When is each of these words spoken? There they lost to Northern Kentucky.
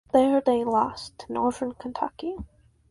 There 0.13 0.41
they 0.41 0.63
lost 0.63 1.19
to 1.19 1.31
Northern 1.31 1.73
Kentucky. 1.73 2.35